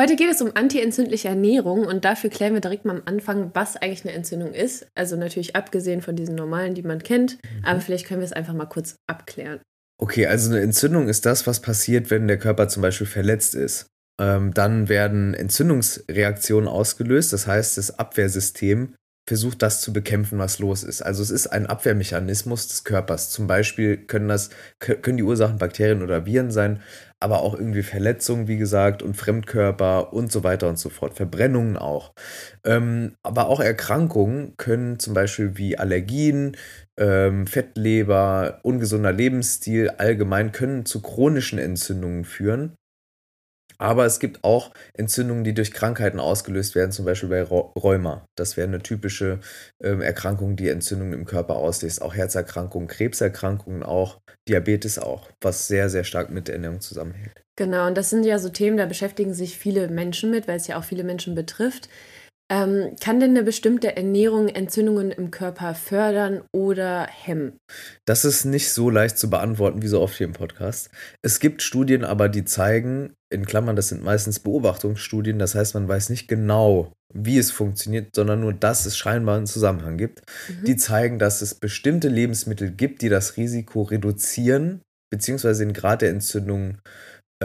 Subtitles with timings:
[0.00, 3.76] Heute geht es um antientzündliche Ernährung und dafür klären wir direkt mal am Anfang, was
[3.76, 4.86] eigentlich eine Entzündung ist.
[4.94, 7.66] Also natürlich abgesehen von diesen normalen, die man kennt, mhm.
[7.66, 9.60] aber vielleicht können wir es einfach mal kurz abklären.
[10.00, 13.88] Okay, also eine Entzündung ist das, was passiert, wenn der Körper zum Beispiel verletzt ist.
[14.18, 18.94] Ähm, dann werden Entzündungsreaktionen ausgelöst, das heißt, das Abwehrsystem
[19.30, 21.02] versucht das zu bekämpfen, was los ist.
[21.02, 23.30] Also es ist ein Abwehrmechanismus des Körpers.
[23.30, 26.82] Zum Beispiel können das können die Ursachen Bakterien oder Viren sein,
[27.20, 31.14] aber auch irgendwie Verletzungen, wie gesagt, und Fremdkörper und so weiter und so fort.
[31.14, 32.12] Verbrennungen auch.
[32.64, 36.56] Ähm, aber auch Erkrankungen können zum Beispiel wie Allergien,
[36.96, 42.74] ähm, Fettleber, ungesunder Lebensstil allgemein können zu chronischen Entzündungen führen.
[43.80, 48.26] Aber es gibt auch Entzündungen, die durch Krankheiten ausgelöst werden, zum Beispiel bei Rheuma.
[48.36, 49.40] Das wäre eine typische
[49.82, 52.02] ähm, Erkrankung, die Entzündungen im Körper auslöst.
[52.02, 57.32] Auch Herzerkrankungen, Krebserkrankungen auch, Diabetes auch, was sehr, sehr stark mit der Ernährung zusammenhängt.
[57.56, 60.66] Genau, und das sind ja so Themen, da beschäftigen sich viele Menschen mit, weil es
[60.66, 61.88] ja auch viele Menschen betrifft.
[62.50, 67.56] Ähm, kann denn eine bestimmte Ernährung Entzündungen im Körper fördern oder hemmen?
[68.06, 70.90] Das ist nicht so leicht zu beantworten wie so oft hier im Podcast.
[71.22, 75.86] Es gibt Studien aber, die zeigen, in Klammern, das sind meistens Beobachtungsstudien, das heißt, man
[75.86, 80.22] weiß nicht genau, wie es funktioniert, sondern nur, dass es scheinbar einen Zusammenhang gibt.
[80.48, 80.64] Mhm.
[80.64, 86.10] Die zeigen, dass es bestimmte Lebensmittel gibt, die das Risiko reduzieren, beziehungsweise den Grad der
[86.10, 86.78] Entzündung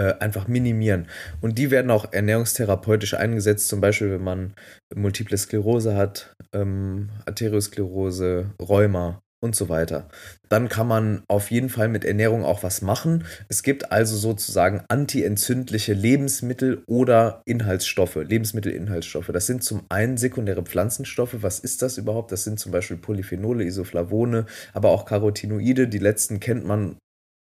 [0.01, 1.07] einfach minimieren.
[1.41, 4.53] Und die werden auch ernährungstherapeutisch eingesetzt, zum Beispiel, wenn man
[4.93, 10.09] Multiple Sklerose hat, ähm, Arteriosklerose, Rheuma und so weiter.
[10.49, 13.25] Dann kann man auf jeden Fall mit Ernährung auch was machen.
[13.47, 19.29] Es gibt also sozusagen antientzündliche Lebensmittel oder Inhaltsstoffe, Lebensmittelinhaltsstoffe.
[19.31, 21.37] Das sind zum einen sekundäre Pflanzenstoffe.
[21.41, 22.31] Was ist das überhaupt?
[22.31, 25.87] Das sind zum Beispiel Polyphenole, Isoflavone, aber auch Carotinoide.
[25.87, 26.97] Die letzten kennt man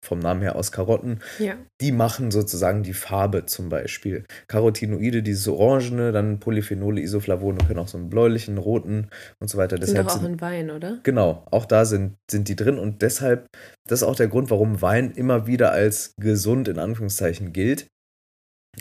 [0.04, 1.54] vom Namen her aus Karotten, ja.
[1.80, 4.24] die machen sozusagen die Farbe zum Beispiel.
[4.48, 9.08] Carotinoide, dieses Orangene, dann Polyphenole, Isoflavone können auch so einen bläulichen, roten
[9.40, 9.76] und so weiter.
[9.76, 11.00] Sind deshalb auch sind, in Wein, oder?
[11.02, 13.46] Genau, auch da sind, sind die drin und deshalb,
[13.88, 17.86] das ist auch der Grund, warum Wein immer wieder als gesund in Anführungszeichen gilt.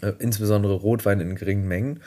[0.01, 2.01] Äh, insbesondere Rotwein in geringen Mengen.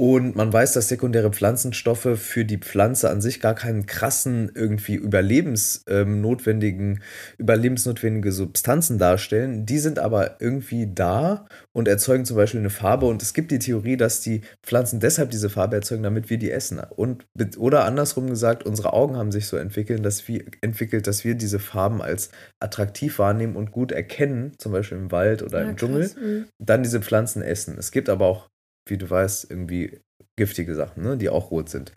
[0.00, 4.94] Und man weiß, dass sekundäre Pflanzenstoffe für die Pflanze an sich gar keinen krassen, irgendwie
[4.94, 7.02] überlebensnotwendigen, ähm,
[7.36, 9.66] überlebensnotwendige Substanzen darstellen.
[9.66, 13.06] Die sind aber irgendwie da und erzeugen zum Beispiel eine Farbe.
[13.06, 16.52] Und es gibt die Theorie, dass die Pflanzen deshalb diese Farbe erzeugen, damit wir die
[16.52, 16.78] essen.
[16.78, 17.26] Und,
[17.56, 21.58] oder andersrum gesagt, unsere Augen haben sich so entwickelt, dass wir, entwickelt, dass wir diese
[21.58, 22.30] Farben als
[22.60, 26.44] attraktiv wahrnehmen und gut erkennen, zum Beispiel im Wald oder ja, im Dschungel, mhm.
[26.60, 27.76] dann diese Pflanzen essen.
[27.76, 28.48] Es gibt aber auch
[28.90, 30.00] wie du weißt, irgendwie
[30.38, 31.92] giftige Sachen, ne, die auch rot sind.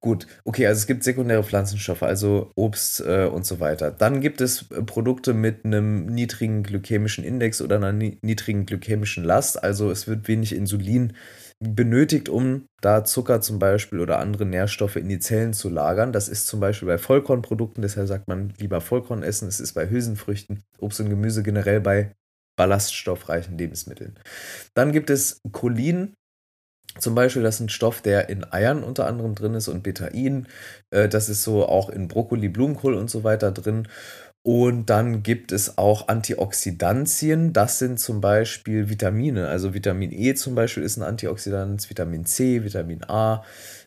[0.00, 3.90] Gut, okay, also es gibt sekundäre Pflanzenstoffe, also Obst äh, und so weiter.
[3.90, 9.62] Dann gibt es äh, Produkte mit einem niedrigen glykämischen Index oder einer niedrigen glykämischen Last,
[9.62, 11.14] also es wird wenig Insulin
[11.60, 16.12] benötigt, um da Zucker zum Beispiel oder andere Nährstoffe in die Zellen zu lagern.
[16.12, 19.48] Das ist zum Beispiel bei Vollkornprodukten, deshalb sagt man lieber Vollkorn essen.
[19.48, 22.12] Es ist bei Hülsenfrüchten, Obst und Gemüse generell bei
[22.56, 24.18] ballaststoffreichen Lebensmitteln.
[24.74, 26.14] Dann gibt es Cholin,
[26.98, 30.46] zum Beispiel, das ist ein Stoff, der in Eiern unter anderem drin ist und Betain.
[30.90, 33.88] Äh, das ist so auch in Brokkoli, Blumenkohl und so weiter drin.
[34.46, 37.52] Und dann gibt es auch Antioxidantien.
[37.54, 39.48] Das sind zum Beispiel Vitamine.
[39.48, 43.42] Also Vitamin E zum Beispiel ist ein Antioxidant, Vitamin C, Vitamin A.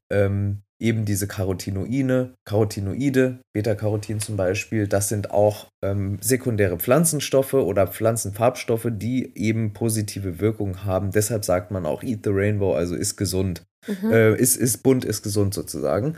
[0.10, 7.88] Ähm, eben diese Carotinoide, Carotinoide, Beta-Carotin zum Beispiel, das sind auch ähm, sekundäre Pflanzenstoffe oder
[7.88, 11.12] Pflanzenfarbstoffe, die eben positive Wirkung haben.
[11.12, 13.64] Deshalb sagt man auch Eat the Rainbow, also ist gesund.
[13.88, 14.12] Mhm.
[14.12, 16.18] Äh, ist, ist bunt, ist gesund sozusagen.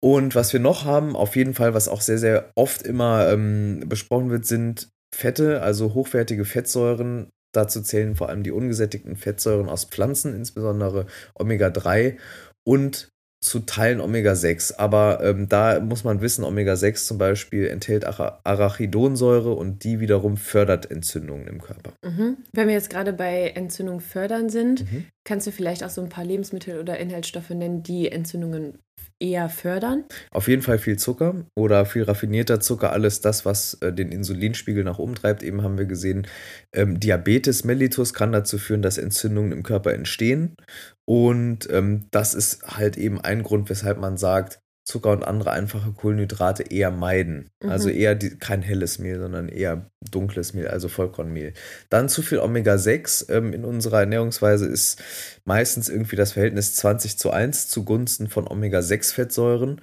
[0.00, 3.84] Und was wir noch haben, auf jeden Fall, was auch sehr, sehr oft immer ähm,
[3.86, 7.30] besprochen wird, sind Fette, also hochwertige Fettsäuren.
[7.54, 12.16] Dazu zählen vor allem die ungesättigten Fettsäuren aus Pflanzen, insbesondere Omega-3
[12.64, 13.11] und
[13.42, 14.78] zu Teilen Omega-6.
[14.78, 20.90] Aber ähm, da muss man wissen, Omega-6 zum Beispiel enthält Arachidonsäure und die wiederum fördert
[20.90, 21.92] Entzündungen im Körper.
[22.02, 22.38] Mhm.
[22.52, 25.06] Wenn wir jetzt gerade bei Entzündung fördern sind, mhm.
[25.24, 28.78] kannst du vielleicht auch so ein paar Lebensmittel oder Inhaltsstoffe nennen, die Entzündungen
[29.22, 30.04] eher fördern?
[30.30, 34.84] Auf jeden Fall viel Zucker oder viel raffinierter Zucker, alles das, was äh, den Insulinspiegel
[34.84, 35.42] nach oben treibt.
[35.42, 36.26] Eben haben wir gesehen,
[36.74, 40.56] ähm, Diabetes mellitus kann dazu führen, dass Entzündungen im Körper entstehen.
[41.04, 44.60] Und ähm, das ist halt eben ein Grund, weshalb man sagt,
[44.92, 47.50] Zucker und andere einfache Kohlenhydrate eher meiden.
[47.60, 47.72] Also mhm.
[47.72, 51.54] Also eher die, kein helles Mehl, sondern eher dunkles Mehl, also Vollkornmehl.
[51.88, 55.02] Dann zu viel Omega-6 ähm, in unserer Ernährungsweise ist
[55.44, 59.80] meistens irgendwie das Verhältnis 20 zu 1 zugunsten von Omega-6-Fettsäuren.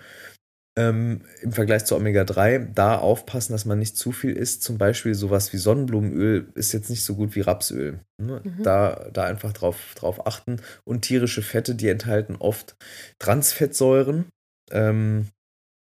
[0.78, 4.62] Ähm, Im Vergleich zu Omega-3 da aufpassen, dass man nicht zu viel isst.
[4.62, 8.00] Zum Beispiel sowas wie Sonnenblumenöl ist jetzt nicht so gut wie Rapsöl.
[8.22, 8.42] Ne?
[8.44, 8.64] Mhm.
[8.64, 10.62] Da, da einfach drauf, drauf achten.
[10.86, 12.76] Und tierische Fette, die enthalten oft
[13.18, 14.28] Transfettsäuren.
[14.72, 15.28] Ähm,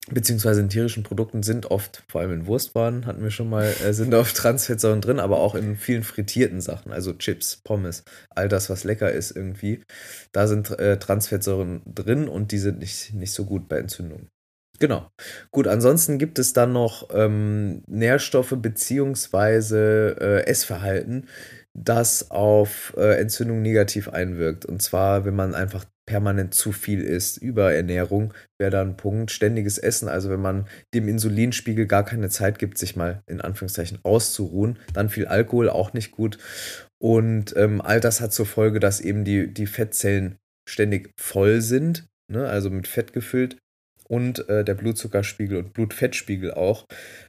[0.10, 3.94] beziehungsweise in tierischen Produkten sind oft, vor allem in Wurstwaren, hatten wir schon mal, äh,
[3.94, 8.70] sind oft Transfettsäuren drin, aber auch in vielen frittierten Sachen, also Chips, Pommes, all das,
[8.70, 9.84] was lecker ist irgendwie.
[10.32, 14.30] Da sind äh, Transfettsäuren drin und die sind nicht, nicht so gut bei Entzündungen.
[14.80, 15.12] Genau.
[15.52, 21.28] Gut, ansonsten gibt es dann noch ähm, Nährstoffe beziehungsweise äh, Essverhalten,
[21.74, 24.66] das auf äh, Entzündung negativ einwirkt.
[24.66, 27.38] Und zwar, wenn man einfach permanent zu viel isst.
[27.38, 29.30] Überernährung wäre da ein Punkt.
[29.30, 34.00] Ständiges Essen, also wenn man dem Insulinspiegel gar keine Zeit gibt, sich mal in Anführungszeichen
[34.02, 34.80] auszuruhen.
[34.92, 36.40] Dann viel Alkohol, auch nicht gut.
[37.00, 42.08] Und ähm, all das hat zur Folge, dass eben die, die Fettzellen ständig voll sind,
[42.28, 42.48] ne?
[42.48, 43.58] also mit Fett gefüllt
[44.08, 46.86] und äh, der Blutzuckerspiegel und Blutfettspiegel auch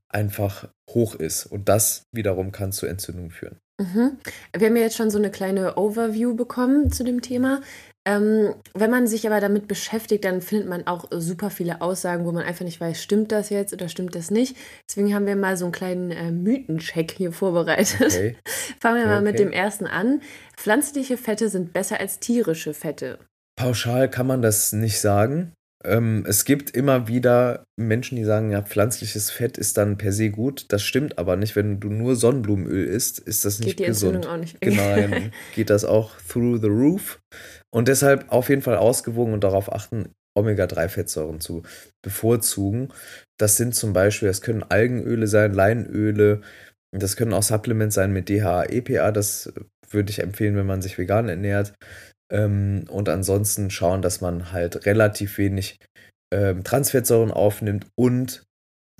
[0.09, 1.45] einfach hoch ist.
[1.45, 3.59] Und das wiederum kann zu Entzündungen führen.
[3.81, 4.19] Mhm.
[4.57, 7.63] Wir haben ja jetzt schon so eine kleine Overview bekommen zu dem Thema.
[8.07, 12.33] Ähm, wenn man sich aber damit beschäftigt, dann findet man auch super viele Aussagen, wo
[12.33, 14.57] man einfach nicht weiß, stimmt das jetzt oder stimmt das nicht.
[14.89, 18.01] Deswegen haben wir mal so einen kleinen äh, Mythencheck hier vorbereitet.
[18.01, 18.37] Okay.
[18.81, 20.23] Fangen wir okay, mal mit dem ersten an.
[20.57, 23.19] Pflanzliche Fette sind besser als tierische Fette.
[23.57, 25.53] Pauschal kann man das nicht sagen.
[25.83, 30.31] Ähm, es gibt immer wieder Menschen, die sagen, ja, pflanzliches Fett ist dann per se
[30.31, 30.67] gut.
[30.69, 31.57] Das stimmt aber nicht.
[31.57, 34.27] Wenn du nur Sonnenblumenöl isst, ist das nicht geht die gesund.
[34.27, 35.21] Auch nicht genau,
[35.55, 37.21] geht das auch through the roof.
[37.73, 41.63] Und deshalb auf jeden Fall ausgewogen und darauf achten, Omega-3-Fettsäuren zu
[42.03, 42.89] bevorzugen.
[43.39, 46.41] Das sind zum Beispiel, das können Algenöle sein, Leinöle,
[46.93, 49.13] das können auch Supplements sein mit DHA, EPA.
[49.13, 49.53] Das
[49.89, 51.75] würde ich empfehlen, wenn man sich vegan ernährt.
[52.33, 55.79] Ähm, und ansonsten schauen, dass man halt relativ wenig
[56.33, 58.45] ähm, Transfettsäuren aufnimmt und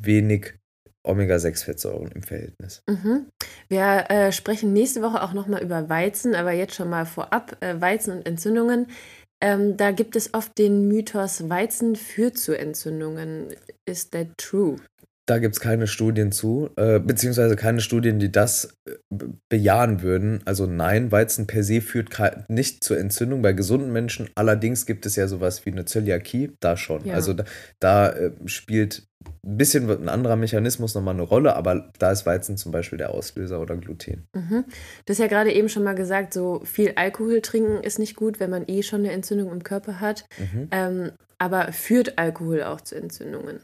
[0.01, 0.60] wenig
[1.03, 2.83] Omega-6-Fettsäuren im Verhältnis.
[2.89, 3.27] Mhm.
[3.69, 7.81] Wir äh, sprechen nächste Woche auch nochmal über Weizen, aber jetzt schon mal vorab, äh,
[7.81, 8.87] Weizen und Entzündungen.
[9.43, 13.55] Ähm, da gibt es oft den Mythos, Weizen führt zu Entzündungen.
[13.87, 14.77] Ist that true?
[15.31, 18.95] Da gibt es keine Studien zu, äh, beziehungsweise keine Studien, die das äh,
[19.49, 20.41] bejahen würden.
[20.45, 22.11] Also nein, Weizen per se führt
[22.49, 24.29] nicht zur Entzündung bei gesunden Menschen.
[24.35, 27.05] Allerdings gibt es ja sowas wie eine Zöliakie, da schon.
[27.05, 27.15] Ja.
[27.15, 27.45] Also da,
[27.79, 29.07] da äh, spielt
[29.47, 33.15] ein bisschen ein anderer Mechanismus nochmal eine Rolle, aber da ist Weizen zum Beispiel der
[33.15, 34.27] Auslöser oder Gluten.
[34.35, 34.65] Mhm.
[35.07, 38.41] Du hast ja gerade eben schon mal gesagt, so viel Alkohol trinken ist nicht gut,
[38.41, 40.25] wenn man eh schon eine Entzündung im Körper hat.
[40.39, 40.69] Mhm.
[40.73, 43.61] Ähm, aber führt Alkohol auch zu Entzündungen?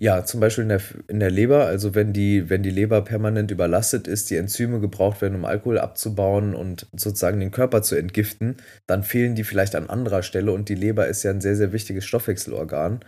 [0.00, 3.50] Ja, zum Beispiel in der, in der Leber, also wenn die, wenn die Leber permanent
[3.50, 8.58] überlastet ist, die Enzyme gebraucht werden, um Alkohol abzubauen und sozusagen den Körper zu entgiften,
[8.86, 11.72] dann fehlen die vielleicht an anderer Stelle und die Leber ist ja ein sehr, sehr
[11.72, 13.00] wichtiges Stoffwechselorgan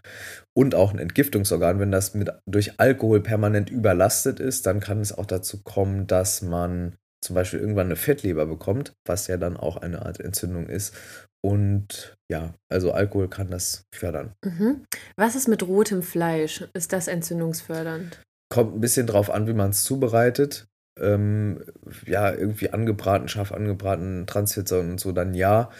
[0.52, 1.78] und auch ein Entgiftungsorgan.
[1.78, 6.42] Wenn das mit, durch Alkohol permanent überlastet ist, dann kann es auch dazu kommen, dass
[6.42, 10.94] man zum Beispiel irgendwann eine Fettleber bekommt, was ja dann auch eine Art Entzündung ist.
[11.43, 14.34] Und ja, also Alkohol kann das fördern.
[14.44, 14.84] Mhm.
[15.17, 16.64] Was ist mit rotem Fleisch?
[16.75, 18.20] Ist das entzündungsfördernd?
[18.50, 20.66] Kommt ein bisschen drauf an, wie man es zubereitet.
[20.99, 21.64] Ähm,
[22.06, 25.71] ja, irgendwie angebraten, scharf angebraten, Transfettsäuren und so, dann ja.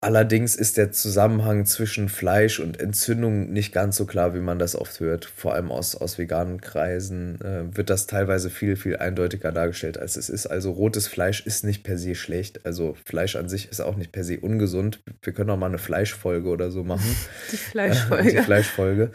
[0.00, 4.76] Allerdings ist der Zusammenhang zwischen Fleisch und Entzündung nicht ganz so klar, wie man das
[4.76, 5.24] oft hört.
[5.24, 10.16] Vor allem aus, aus veganen Kreisen äh, wird das teilweise viel, viel eindeutiger dargestellt, als
[10.16, 10.46] es ist.
[10.46, 12.64] Also rotes Fleisch ist nicht per se schlecht.
[12.64, 15.00] Also Fleisch an sich ist auch nicht per se ungesund.
[15.22, 17.16] Wir können auch mal eine Fleischfolge oder so machen.
[17.52, 18.30] Die Fleischfolge.
[18.30, 19.10] Die Fleischfolge.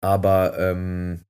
[0.00, 1.20] Aber ähm,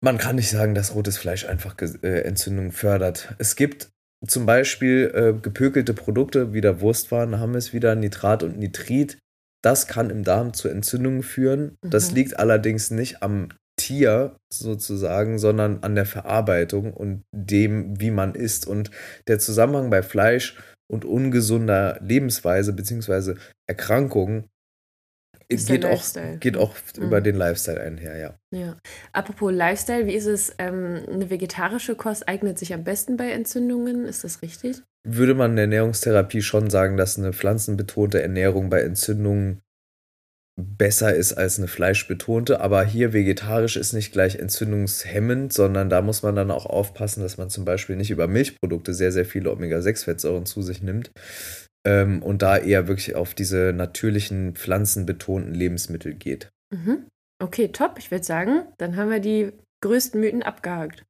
[0.00, 3.34] man kann nicht sagen, dass rotes Fleisch einfach äh, Entzündungen fördert.
[3.38, 3.91] Es gibt
[4.26, 9.18] zum Beispiel äh, gepökelte Produkte, wie der Wurstwaren, haben es wieder Nitrat und Nitrit.
[9.62, 11.76] Das kann im Darm zu Entzündungen führen.
[11.82, 11.90] Mhm.
[11.90, 18.34] Das liegt allerdings nicht am Tier sozusagen, sondern an der Verarbeitung und dem, wie man
[18.34, 18.66] isst.
[18.66, 18.90] Und
[19.26, 20.58] der Zusammenhang bei Fleisch
[20.90, 23.34] und ungesunder Lebensweise bzw.
[23.66, 24.44] Erkrankungen
[25.56, 26.04] geht auch,
[26.40, 27.02] geht auch mhm.
[27.04, 28.38] über den Lifestyle einher, ja.
[28.54, 28.76] Ja.
[29.12, 34.06] Apropos Lifestyle, wie ist es, ähm, eine vegetarische Kost eignet sich am besten bei Entzündungen?
[34.06, 34.82] Ist das richtig?
[35.04, 39.62] Würde man in der Ernährungstherapie schon sagen, dass eine pflanzenbetonte Ernährung bei Entzündungen
[40.56, 46.22] besser ist als eine fleischbetonte, aber hier vegetarisch ist nicht gleich entzündungshemmend, sondern da muss
[46.22, 50.44] man dann auch aufpassen, dass man zum Beispiel nicht über Milchprodukte sehr, sehr viele Omega-6-Fettsäuren
[50.44, 51.10] zu sich nimmt,
[51.84, 56.50] ähm, und da eher wirklich auf diese natürlichen, pflanzenbetonten Lebensmittel geht.
[56.70, 57.06] Mhm.
[57.38, 57.98] Okay, top.
[57.98, 61.04] Ich würde sagen, dann haben wir die größten Mythen abgehakt.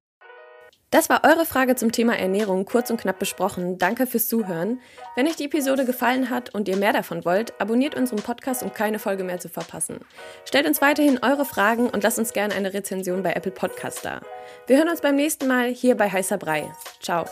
[0.92, 3.78] Das war eure Frage zum Thema Ernährung kurz und knapp besprochen.
[3.78, 4.78] Danke fürs Zuhören.
[5.16, 8.74] Wenn euch die Episode gefallen hat und ihr mehr davon wollt, abonniert unseren Podcast, um
[8.74, 10.00] keine Folge mehr zu verpassen.
[10.44, 14.20] Stellt uns weiterhin eure Fragen und lasst uns gerne eine Rezension bei Apple Podcast da.
[14.66, 16.70] Wir hören uns beim nächsten Mal hier bei Heißer Brei.
[17.00, 17.24] Ciao.